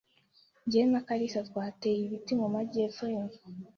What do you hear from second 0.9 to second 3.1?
na kalisa twateye ibiti mu majyepfo